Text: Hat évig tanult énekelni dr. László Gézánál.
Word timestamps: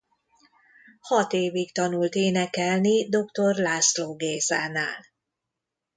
Hat 1.01 1.33
évig 1.33 1.71
tanult 1.71 2.15
énekelni 2.15 3.09
dr. 3.09 3.55
László 3.55 4.15
Gézánál. 4.15 5.05